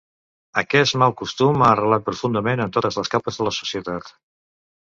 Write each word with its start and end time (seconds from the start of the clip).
Aquest 0.61 0.97
mal 1.01 1.13
costum 1.19 1.65
ha 1.67 1.67
arrelat 1.75 2.07
profundament 2.09 2.65
en 2.67 2.75
totes 2.81 2.99
les 3.03 3.15
capes 3.17 3.41
de 3.43 3.49
la 3.51 3.55
societat. 3.61 4.13